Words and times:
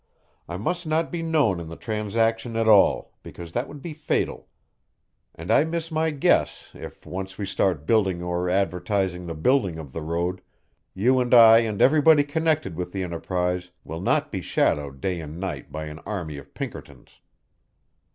I 0.49 0.57
must 0.57 0.87
not 0.87 1.11
be 1.11 1.21
known 1.21 1.59
in 1.59 1.67
the 1.69 1.75
transaction 1.75 2.55
at 2.55 2.67
all, 2.67 3.13
because 3.21 3.51
that 3.51 3.67
would 3.67 3.83
be 3.83 3.93
fatal. 3.93 4.47
And 5.35 5.51
I 5.51 5.63
miss 5.63 5.91
my 5.91 6.09
guess 6.09 6.69
if, 6.73 7.05
once 7.05 7.37
we 7.37 7.45
start 7.45 7.85
building 7.85 8.19
or 8.23 8.49
advertising 8.49 9.27
the 9.27 9.35
building 9.35 9.77
of 9.77 9.93
the 9.93 10.01
road, 10.01 10.41
you 10.95 11.19
and 11.19 11.31
I 11.35 11.59
and 11.59 11.83
everybody 11.83 12.23
connected 12.23 12.75
with 12.75 12.93
the 12.93 13.03
enterprise 13.03 13.69
will 13.83 14.01
not 14.01 14.31
be 14.31 14.41
shadowed 14.41 15.01
day 15.01 15.19
and 15.21 15.39
night 15.39 15.71
by 15.71 15.85
an 15.85 15.99
army 15.99 16.37
of 16.39 16.55
Pinkertons." 16.55 17.19